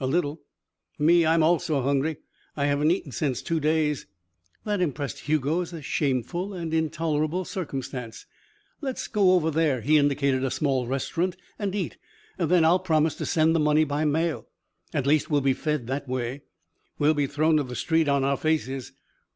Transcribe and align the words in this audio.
"A 0.00 0.06
little." 0.08 0.40
"Me 0.98 1.24
I 1.24 1.34
am 1.34 1.44
also 1.44 1.80
hungry. 1.80 2.16
I 2.56 2.66
have 2.66 2.80
not 2.80 2.90
eaten 2.90 3.12
since 3.12 3.40
two 3.40 3.60
days." 3.60 4.08
That 4.64 4.80
impressed 4.80 5.20
Hugo 5.20 5.60
as 5.60 5.72
a 5.72 5.80
shameful 5.80 6.52
and 6.52 6.74
intolerable 6.74 7.44
circumstance. 7.44 8.26
"Let's 8.80 9.06
go 9.06 9.34
over 9.34 9.48
there" 9.48 9.82
he 9.82 9.96
indicated 9.96 10.42
a 10.42 10.50
small 10.50 10.88
restaurant 10.88 11.36
"and 11.56 11.72
eat. 11.72 11.98
Then 12.36 12.64
I'll 12.64 12.80
promise 12.80 13.14
to 13.14 13.26
send 13.26 13.54
the 13.54 13.60
money 13.60 13.84
by 13.84 14.04
mail. 14.04 14.48
At 14.92 15.06
least, 15.06 15.30
we'll 15.30 15.40
be 15.40 15.52
fed 15.54 15.86
that 15.86 16.08
way." 16.08 16.42
"We 16.98 17.06
will 17.06 17.14
be 17.14 17.28
thrown 17.28 17.56
to 17.58 17.62
the 17.62 17.76
street 17.76 18.08
on 18.08 18.24
our 18.24 18.36
faces." 18.36 18.90